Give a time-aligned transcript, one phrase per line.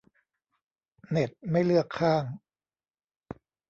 [1.09, 2.23] เน็ตไม่เลือกข้าง